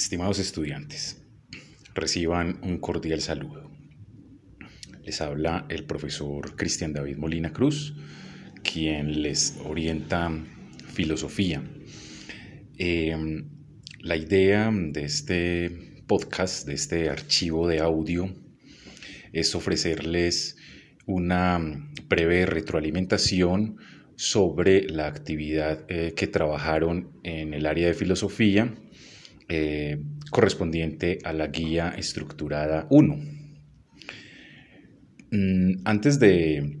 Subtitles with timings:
[0.00, 1.20] Estimados estudiantes,
[1.94, 3.70] reciban un cordial saludo.
[5.04, 7.94] Les habla el profesor Cristian David Molina Cruz,
[8.62, 10.32] quien les orienta
[10.94, 11.62] filosofía.
[12.78, 13.50] Em,
[13.98, 18.34] la idea de este podcast, de este archivo de audio,
[19.34, 20.56] es ofrecerles
[21.04, 21.60] una
[22.08, 23.76] breve retroalimentación
[24.16, 28.74] sobre la actividad eh, que trabajaron en el área de filosofía
[29.52, 29.98] eh,
[30.30, 33.16] correspondiente a la guía estructurada 1.
[35.32, 36.78] Mm, antes de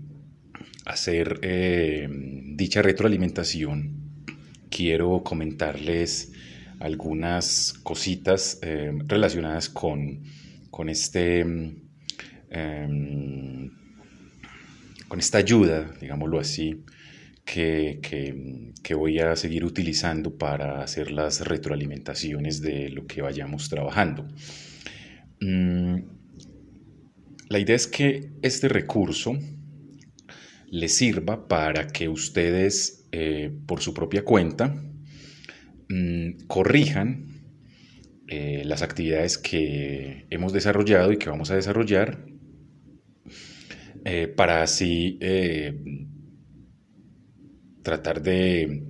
[0.86, 2.08] hacer eh,
[2.54, 4.24] dicha retroalimentación,
[4.70, 6.32] quiero comentarles
[6.78, 10.22] algunas cositas eh, relacionadas con,
[10.70, 11.40] con este...
[12.50, 13.70] Em,
[15.08, 16.84] con esta ayuda, digámoslo así,
[17.52, 24.26] que, voy a seguir utilizando para hacer las retroalimentaciones de lo que vayamos trabajando.
[25.40, 25.96] Mm,
[27.48, 29.36] la idea es que este recurso
[30.70, 34.68] les sirva para que ustedes eh, por su propia cuenta
[35.88, 37.26] mm, corrijan
[38.28, 42.24] eh, las actividades que hemos desarrollado y que vamos a desarrollar
[44.04, 45.18] eh, para así
[47.82, 48.82] tratar de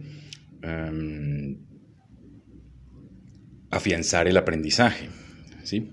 [0.63, 1.59] em,
[3.71, 5.09] afianzar el aprendizaje.
[5.63, 5.91] ¿sí?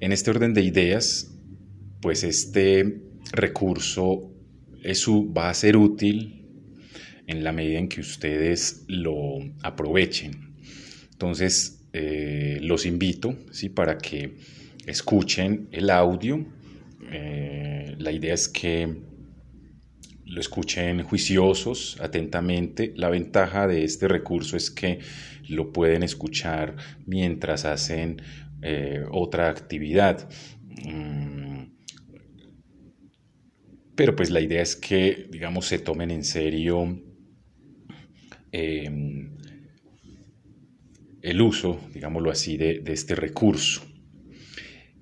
[0.00, 1.34] En este orden de ideas,
[2.00, 4.32] pues este recurso
[5.36, 6.46] va a ser útil
[7.26, 10.56] en la medida en que ustedes lo aprovechen.
[11.12, 13.68] Entonces, eh, los invito ¿sí?
[13.68, 14.36] para que
[14.86, 16.46] escuchen el audio.
[17.10, 19.07] Eh, la idea es que
[20.28, 22.92] lo escuchen juiciosos, atentamente.
[22.96, 25.00] La ventaja de este recurso es que
[25.48, 26.76] lo pueden escuchar
[27.06, 28.20] mientras hacen
[28.62, 30.28] eh, otra actividad.
[30.84, 31.38] Mm.
[33.94, 37.02] Pero pues la idea es que, digamos, se tomen en serio
[38.52, 39.36] em,
[41.20, 43.82] el uso, digámoslo así, de, este recurso.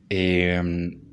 [0.08, 1.05] Em,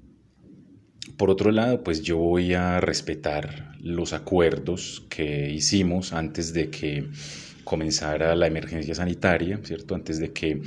[1.17, 7.09] por otro lado, pues yo voy a respetar los acuerdos que hicimos antes de que
[7.63, 9.95] comenzara la emergencia sanitaria, ¿cierto?
[9.95, 10.61] Antes de que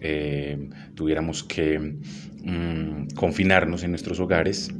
[0.00, 4.70] eh, tuviéramos que mm, confinarnos en nuestros hogares,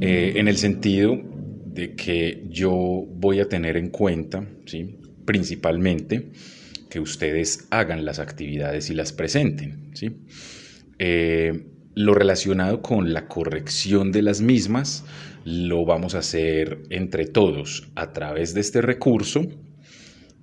[0.00, 1.20] eh, en el sentido
[1.66, 4.98] de que yo voy a tener en cuenta, ¿sí?
[5.24, 6.30] principalmente,
[6.88, 9.90] que ustedes hagan las actividades y las presenten.
[9.94, 10.12] ¿sí?
[10.98, 15.04] Eh, lo relacionado con la corrección de las mismas
[15.44, 19.46] lo vamos a hacer entre todos a través de este recurso,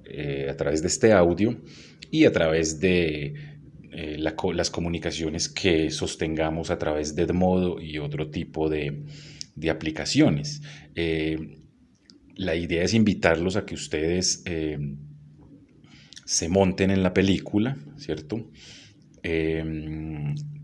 [0.05, 1.57] eh, a través de este audio
[2.11, 3.33] y a través de
[3.91, 9.03] eh, las comunicaciones que sostengamos a través de modo y otro tipo de,
[9.69, 10.61] aplicaciones.
[10.95, 11.57] Eh,
[12.35, 14.43] la idea es invitarlos a que ustedes
[16.25, 18.49] se monten en la película, ¿cierto?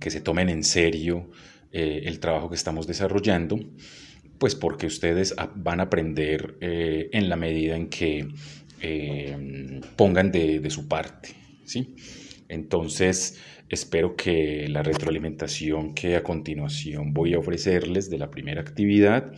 [0.07, 1.29] Que se tomen en serio
[1.73, 3.59] eh, el trabajo que estamos desarrollando,
[4.38, 8.25] pues porque ustedes van a aprender eh, en la medida en que
[8.79, 11.31] em, pongan de, su parte,
[11.66, 11.94] ¿sí?
[12.47, 19.34] Entonces, espero que la retroalimentación que a continuación voy a ofrecerles de la primera actividad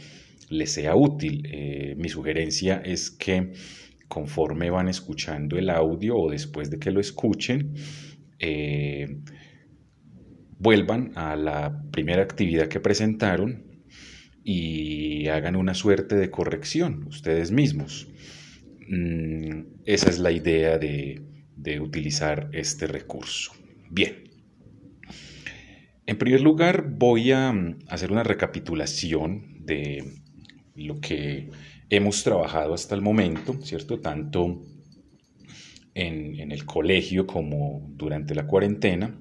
[0.49, 1.47] les sea útil.
[1.51, 3.53] Eh, mi sugerencia es que
[4.07, 7.73] conforme van escuchando el audio o después de que lo escuchen,
[8.37, 9.07] eh,
[10.59, 13.63] vuelvan a la primera actividad que presentaron
[14.43, 18.07] y hagan una suerte de corrección ustedes mismos.
[18.87, 21.25] Mm, esa es la idea de,
[21.81, 23.51] utilizar este recurso.
[23.91, 24.23] Bien.
[26.07, 30.03] En primer lugar, voy a mm, hacer una recapitulación de
[30.75, 31.49] lo que
[31.89, 33.99] hemos trabajado hasta el momento, ¿cierto?
[33.99, 34.63] Tanto
[35.93, 39.15] en, el colegio como durante la cuarentena.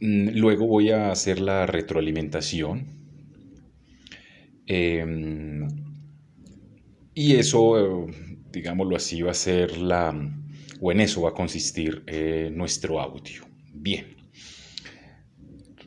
[0.00, 2.86] Mm, luego voy a hacer la retroalimentación.
[4.66, 5.66] Em,
[7.14, 8.06] y eso,
[8.52, 10.14] digámoslo así, va a ser la,
[10.80, 13.42] o en eso va a consistir eh, nuestro audio.
[13.72, 14.16] Bien.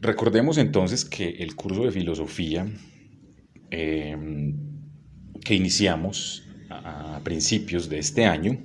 [0.02, 2.68] Recordemos entonces que el curso de filosofía
[3.69, 4.58] em,
[5.44, 8.58] que iniciamos a principios de este año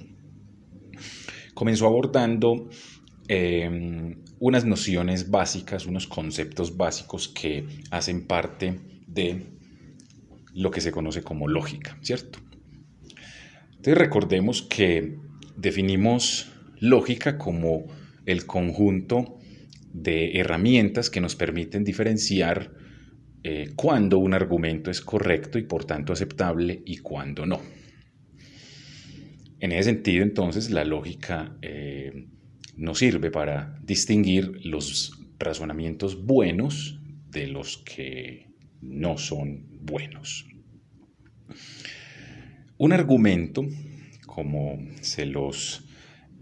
[1.55, 2.69] comenzó abordando
[3.29, 9.47] em, unas nociones básicas, unos conceptos básicos que hacen parte de
[10.55, 12.39] lo que se conoce como lógica, ¿cierto?
[13.71, 15.19] Entonces recordemos que
[15.57, 17.87] definimos lógica como
[18.27, 19.39] el conjunto
[19.93, 22.73] de herramientas que nos permiten diferenciar
[23.43, 27.61] eh, cuándo un argumento es correcto y por tanto aceptable y cuándo no.
[29.61, 32.27] En ese sentido, entonces, la lógica eh,
[32.77, 37.01] nos sirve para distinguir los razonamientos buenos
[37.31, 38.51] de los que
[38.81, 40.47] no son buenos.
[42.79, 43.65] Un argumento,
[44.27, 45.85] como se los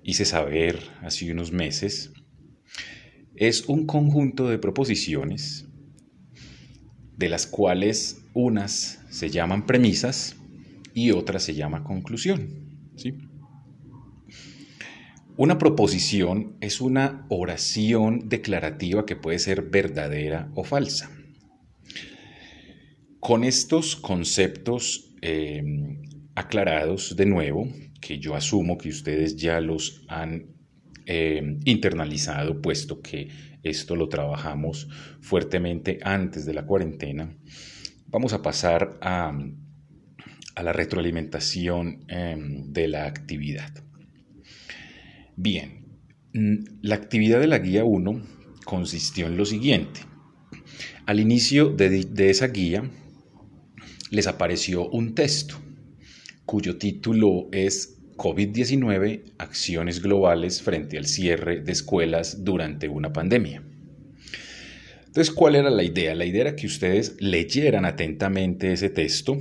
[0.03, 2.13] hice saber hace unos meses,
[3.37, 5.67] es un conjunto de proposiciones
[7.17, 10.37] de las cuales unas se llaman premisas
[10.93, 12.49] y otras se llama conclusión.
[12.97, 13.15] ¿sí?
[15.37, 21.11] Una proposición es una oración declarativa que puede ser verdadera o falsa.
[23.19, 25.61] Con estos conceptos eh,
[26.37, 27.69] aclarados de nuevo,
[28.01, 30.55] que yo asumo que ustedes ya los han
[31.07, 33.29] eh, internalizado, puesto que
[33.65, 34.89] esto lo trabajamos
[35.21, 37.37] fuertemente antes de la cuarentena,
[38.07, 39.37] vamos a pasar a,
[40.63, 43.85] la retroalimentación em, de la actividad.
[45.37, 45.85] Bien,
[46.83, 48.23] la actividad de la guía 1
[48.65, 50.01] consistió en lo siguiente.
[51.07, 52.91] Al inicio de, de esa guía
[54.11, 55.57] les apareció un texto
[56.47, 63.63] cuyo título es COVID-19, acciones globales frente al cierre de escuelas durante una pandemia.
[65.07, 66.15] Entonces, ¿cuál era la idea?
[66.15, 69.39] La idea era que ustedes leyeran atentamente ese texto,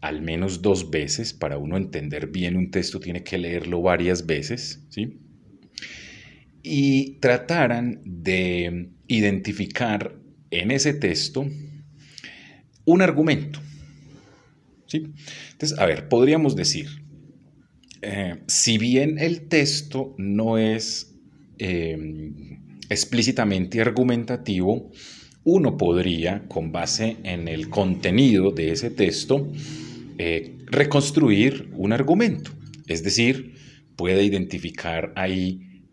[0.00, 4.84] al menos dos veces, para uno entender bien un texto tiene que leerlo varias veces,
[4.90, 5.18] ¿sí?
[6.62, 10.14] Y trataran de identificar
[10.50, 11.46] en ese texto
[12.84, 13.60] un argumento,
[14.86, 15.12] ¿sí?
[15.52, 16.86] Entonces, a ver, podríamos decir,
[18.00, 21.16] eh, si bien el texto no es
[21.58, 24.92] em, explícitamente argumentativo,
[25.42, 29.50] uno podría, con base en el contenido de ese texto,
[30.18, 32.50] eh, reconstruir un argumento.
[32.86, 33.54] Es decir,
[33.96, 35.84] puede identificar ahí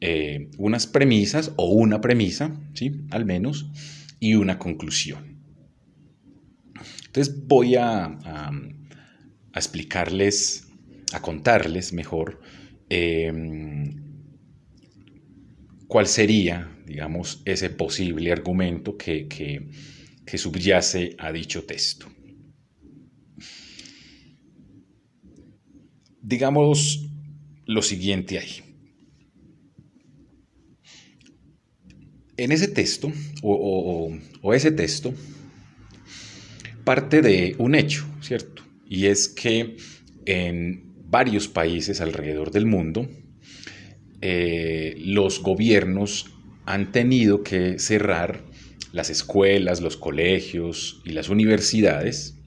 [0.00, 3.02] eh, unas premisas o una premisa, ¿sí?
[3.10, 3.70] al menos,
[4.18, 5.38] y una conclusión.
[7.06, 8.18] Entonces voy a
[9.54, 10.68] explicarles
[11.12, 12.40] a contarles mejor
[12.88, 13.94] em,
[15.86, 22.08] cuál sería, digamos, ese posible argumento que, que subyace a dicho texto.
[26.28, 27.08] Digamos
[27.64, 28.60] lo siguiente ahí.
[32.36, 33.10] En ese texto,
[33.42, 34.12] o,
[34.52, 35.14] ese texto,
[36.84, 38.62] parte de un hecho, ¿cierto?
[38.86, 39.78] Y es que
[40.26, 43.08] en varios países alrededor del mundo,
[44.20, 46.26] eh, los gobiernos
[46.66, 48.44] han tenido que cerrar
[48.92, 52.37] las escuelas, los colegios y las universidades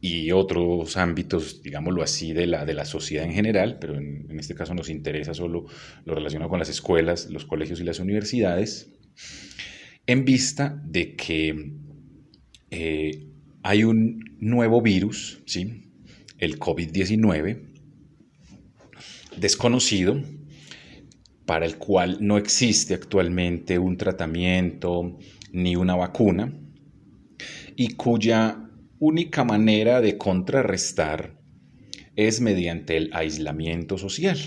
[0.00, 4.54] y otros ámbitos, digámoslo así, de la, de la sociedad en general, pero en, este
[4.54, 5.66] caso nos interesa solo
[6.04, 8.92] lo relacionado con las escuelas, los colegios y las universidades,
[10.06, 11.72] en vista de que
[12.70, 13.26] eh,
[13.62, 15.90] hay un nuevo virus, ¿sí?
[16.38, 17.68] el COVID-19,
[19.36, 20.22] desconocido,
[21.44, 25.18] para el cual no existe actualmente un tratamiento
[25.52, 26.52] ni una vacuna,
[27.74, 28.67] y cuya
[28.98, 31.38] única manera de contrarrestar
[32.16, 34.38] es mediante el aislamiento social.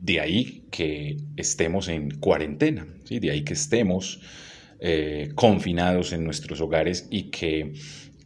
[0.00, 3.18] De ahí que estemos en cuarentena, ¿sí?
[3.20, 4.20] de ahí que estemos
[4.80, 7.72] eh, confinados en nuestros hogares y que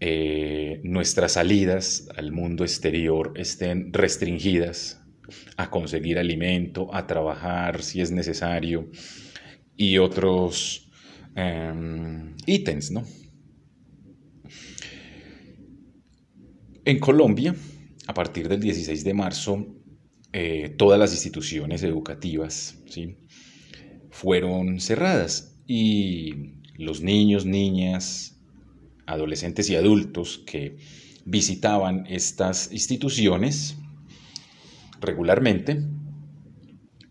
[0.00, 5.02] eh, nuestras salidas al mundo exterior estén restringidas
[5.56, 8.90] a conseguir alimento, a trabajar si es necesario
[9.76, 10.90] y otros
[11.34, 13.04] em, ítems, ¿no?
[16.88, 17.54] En Colombia,
[18.06, 19.66] a partir del 16 de marzo,
[20.32, 23.18] eh, todas las instituciones educativas ¿sí?
[24.10, 28.40] fueron cerradas y los niños, niñas,
[29.04, 30.78] adolescentes y adultos que
[31.26, 33.76] visitaban estas instituciones
[34.98, 35.82] regularmente,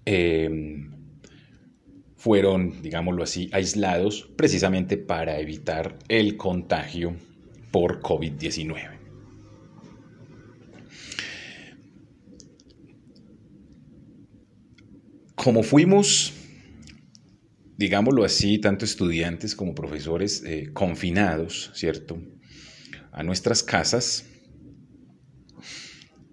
[0.06, 0.90] em,
[2.16, 7.16] fueron, digámoslo así, aislados precisamente para evitar el contagio
[7.70, 8.97] por COVID-19.
[15.48, 16.34] Como fuimos,
[17.78, 22.22] digámoslo así, tanto estudiantes como profesores eh, confinados, ¿cierto?
[23.14, 24.26] A nuestras casas,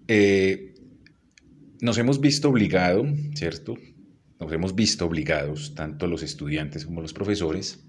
[0.09, 0.73] eh,
[1.79, 3.77] nos hemos visto obligados, ¿cierto?
[4.37, 7.87] Nos hemos visto obligados, tanto los estudiantes como los profesores,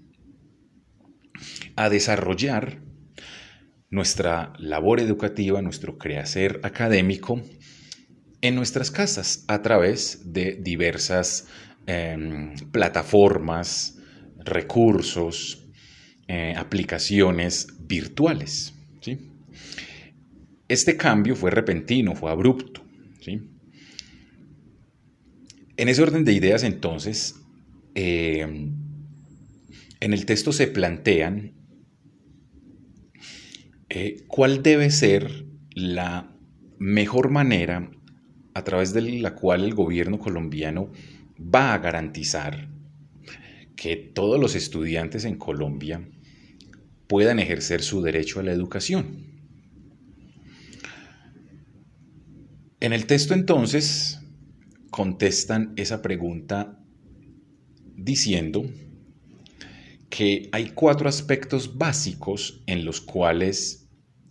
[1.75, 2.81] a desarrollar
[3.89, 7.43] nuestra labor educativa, nuestro creacer académico
[8.41, 11.47] en nuestras casas a través de diversas
[11.85, 13.97] em, plataformas,
[14.37, 15.67] recursos,
[16.27, 18.73] eh, aplicaciones virtuales.
[19.01, 19.31] ¿sí?
[20.67, 22.83] Este cambio fue repentino, fue abrupto.
[23.21, 23.49] ¿sí?
[25.77, 27.35] En ese orden de ideas, entonces,
[27.95, 28.75] em,
[29.99, 31.53] en el texto se plantean
[33.89, 36.35] eh, cuál debe ser la
[36.77, 37.89] mejor manera
[38.57, 40.89] a través de la cual el gobierno colombiano
[41.39, 42.67] va a garantizar
[43.75, 46.09] que todos los estudiantes en Colombia
[47.05, 49.27] puedan ejercer su derecho a la educación.
[52.79, 54.21] En el texto entonces
[54.89, 56.79] contestan esa pregunta
[57.95, 58.65] diciendo
[60.09, 63.87] que hay cuatro aspectos básicos en los cuales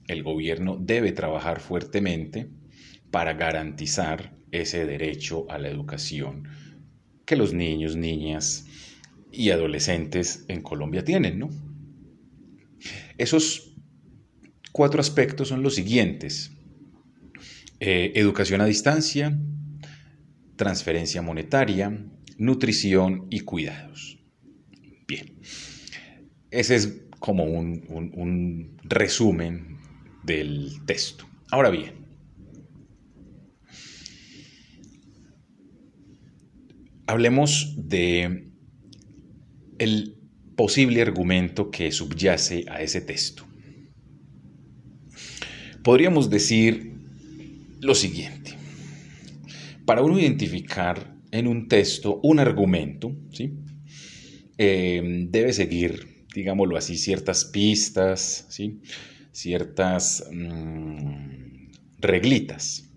[0.08, 2.50] el gobierno debe trabajar fuertemente
[3.10, 6.48] para garantizar ese derecho a la educación
[7.24, 8.66] que los niños, niñas
[9.32, 11.50] y adolescentes en Colombia tienen, ¿no?
[13.18, 13.74] Esos
[14.72, 16.52] cuatro aspectos son los siguientes.
[17.80, 19.38] Eh, educación a distancia,
[20.54, 22.06] transferencia monetaria,
[22.38, 24.18] nutrición y cuidados.
[25.08, 25.38] Bien,
[26.50, 29.78] ese es como un resumen
[30.22, 31.26] del texto.
[31.50, 32.05] Ahora bien,
[37.06, 38.50] hablemos de
[39.78, 40.16] el
[40.56, 43.44] posible argumento que subyace a ese texto.
[45.82, 46.94] Podríamos decir
[47.80, 48.54] lo siguiente.
[49.84, 53.52] Para uno identificar en un texto un argumento, ¿sí?
[54.58, 58.80] Eh, debe seguir, digámoslo así, ciertas pistas, ¿sí?
[59.32, 62.90] ciertas mm, reglitas,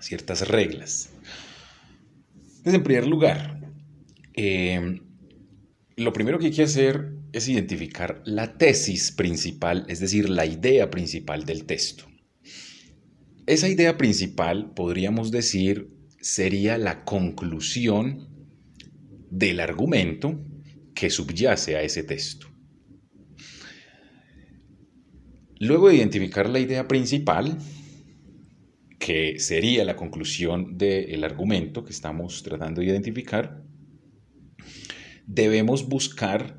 [0.00, 1.13] ciertas reglas.
[2.64, 3.60] Entonces, en primer lugar,
[4.32, 4.98] eh,
[5.96, 10.90] lo primero que hay que hacer es identificar la tesis principal, es decir, la idea
[10.90, 12.06] principal del texto.
[13.44, 15.90] Esa idea principal, podríamos decir,
[16.22, 18.30] sería la conclusión
[19.30, 20.42] del argumento
[20.94, 22.46] que subyace a ese texto.
[25.60, 27.58] Luego de identificar la idea principal,
[29.04, 33.62] que sería la conclusión del argumento que estamos tratando de identificar,
[35.26, 36.58] debemos buscar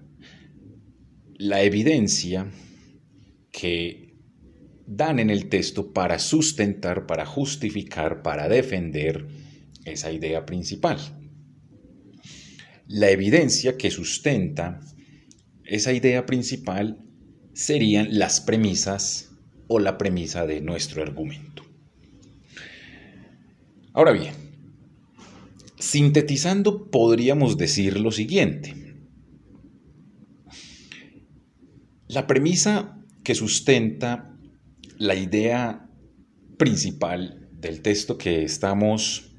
[1.40, 2.52] la evidencia
[3.52, 4.14] que
[4.86, 9.26] dan en el texto para sustentar, para justificar, para defender
[9.84, 11.00] esa idea principal.
[12.86, 14.82] La evidencia que sustenta
[15.64, 17.04] esa idea principal
[17.54, 19.32] serían las premisas
[19.68, 21.65] o la premisa de nuestro argumento.
[23.96, 24.46] Ahora bien,
[25.80, 28.74] Sintetizando, podríamos decir lo siguiente.
[32.08, 34.36] La premisa que sustenta
[34.98, 35.90] la idea
[36.58, 39.32] principal del texto que estamos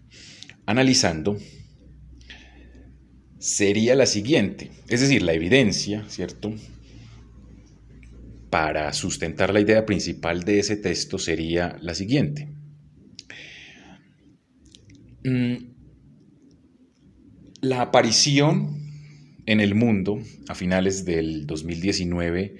[0.66, 1.36] analizando
[3.38, 6.54] sería la siguiente, es decir, la evidencia, ¿cierto?
[8.50, 12.55] Para sustentar la idea principal de ese texto sería la siguiente.
[15.26, 15.56] Mm,
[17.62, 18.78] la aparición
[19.44, 22.54] en el mundo a finales del 2019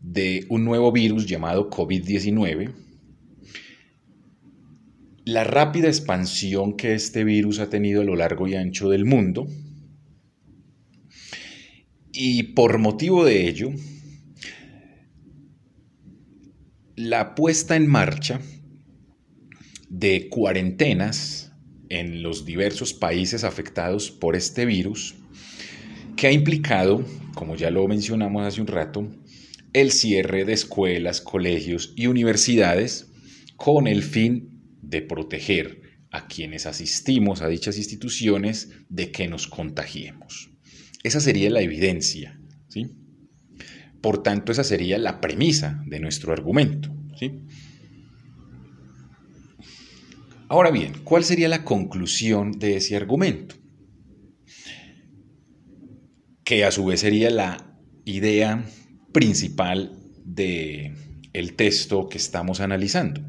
[0.00, 2.72] de un nuevo virus llamado COVID-19,
[5.24, 9.48] la rápida expansión que este virus ha tenido a lo largo y ancho del mundo,
[12.12, 13.72] y por motivo de ello,
[16.94, 18.40] la puesta en marcha
[19.88, 21.45] de cuarentenas
[21.88, 25.14] en los diversos países afectados por este virus,
[26.16, 29.08] que ha implicado, como ya lo mencionamos hace un rato,
[29.72, 33.10] el cierre de escuelas, colegios y universidades
[33.56, 40.50] con el fin de proteger a quienes asistimos a dichas instituciones de que nos contagiemos.
[41.02, 42.86] Esa sería la evidencia, ¿sí?
[44.00, 47.42] Por tanto, esa sería la premisa de nuestro argumento, ¿sí?
[50.48, 53.56] Ahora bien, ¿cuál sería la conclusión de ese argumento?
[56.44, 58.64] Que a su vez sería la idea
[59.12, 60.94] principal del
[61.32, 63.22] el texto que estamos analizando.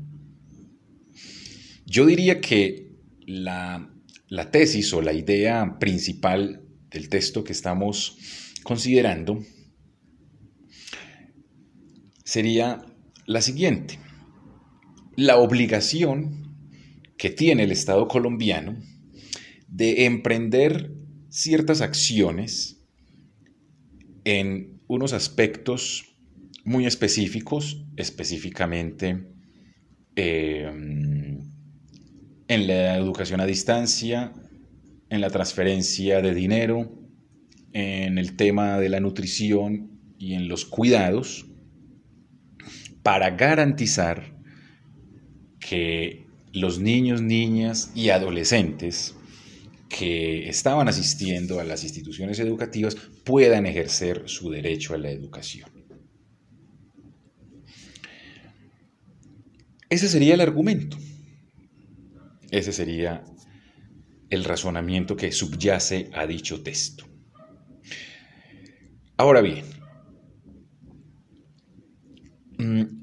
[1.88, 2.92] Yo diría que
[3.26, 3.90] la,
[4.28, 8.18] la tesis o la idea principal del texto que estamos
[8.62, 9.44] considerando
[12.24, 12.86] sería
[13.26, 13.98] la siguiente.
[15.16, 16.47] La obligación
[17.18, 18.78] que tiene el Estado colombiano
[19.68, 20.92] de emprender
[21.30, 22.84] ciertas acciones
[24.24, 26.16] en unos aspectos
[26.64, 29.28] muy específicos, específicamente
[30.16, 30.70] eh,
[32.48, 34.34] en la educación a distancia,
[35.10, 36.92] en la transferencia de dinero,
[37.74, 41.46] en el tema de la nutrición y en los cuidados,
[43.04, 44.36] para garantizar
[45.60, 46.26] que
[46.60, 49.16] los niños, niñas y adolescentes
[49.90, 55.70] que estaban asistiendo a las instituciones educativas puedan ejercer su derecho a la educación.
[59.90, 60.98] Ese sería el argumento.
[62.52, 63.24] Ese sería
[64.30, 67.06] el razonamiento que subyace a dicho texto.
[69.16, 69.66] Ahora bien,
[72.58, 72.97] mm,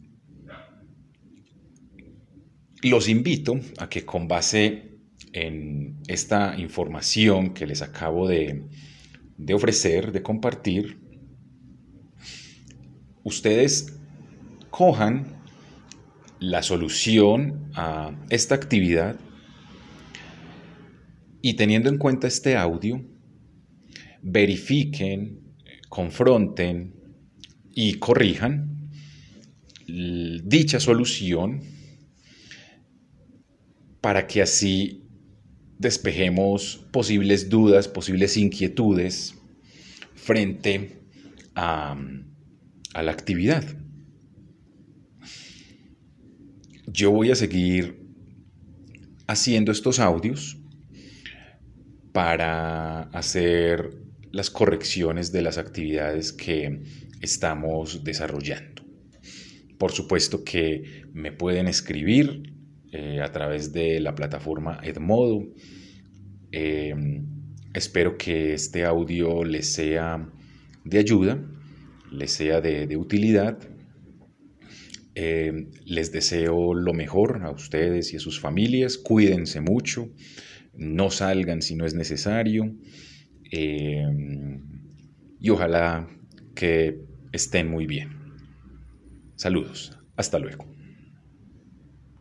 [2.91, 4.99] los invito a que con base
[5.33, 8.65] en esta información que les acabo de,
[9.53, 10.99] ofrecer, de compartir,
[13.23, 13.99] ustedes
[14.71, 15.41] cojan
[16.41, 19.17] la solución a esta actividad
[21.41, 23.03] y teniendo en cuenta este audio,
[24.23, 25.41] verifiquen,
[25.89, 26.95] confronten
[27.73, 28.91] y corrijan
[29.87, 31.61] dicha solución
[34.05, 35.03] para que así
[35.79, 39.35] despejemos posibles dudas, posibles inquietudes
[40.15, 41.01] frente
[41.55, 41.97] a,
[43.03, 43.65] la actividad.
[46.87, 48.07] Yo voy a seguir
[49.27, 50.59] haciendo estos audios
[52.13, 53.89] para hacer
[54.33, 56.83] las correcciones de las actividades que
[57.23, 58.83] estamos desarrollando.
[59.79, 62.54] Por supuesto que me pueden escribir
[62.97, 65.45] eh, a través de la plataforma Edmodo.
[66.53, 67.27] Em,
[67.75, 70.31] espero que este audio les sea
[70.85, 71.45] de ayuda,
[72.13, 73.59] les sea de, utilidad.
[75.17, 78.97] Em, les deseo lo mejor a ustedes y a sus familias.
[78.97, 80.09] Cuídense mucho.
[80.75, 82.77] No salgan si no es necesario.
[83.51, 84.63] Em,
[85.41, 86.09] y ojalá
[86.55, 87.01] que
[87.33, 88.11] estén muy bien.
[89.35, 89.99] Saludos.
[90.17, 90.74] Hasta luego.